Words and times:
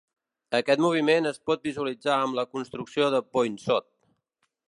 Aquest 0.59 0.79
moviment 0.85 1.31
es 1.31 1.37
pot 1.49 1.67
visualitzar 1.69 2.17
amb 2.23 2.39
la 2.41 2.47
construcció 2.57 3.13
de 3.17 3.23
Poinsot. 3.37 3.89